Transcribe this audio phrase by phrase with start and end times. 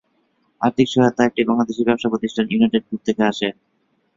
[0.61, 3.47] আর্থিক সহায়তা একটি বাংলাদেশী ব্যবসা প্রতিষ্ঠান ইউনাইটেড গ্রুপ থেকে আসে।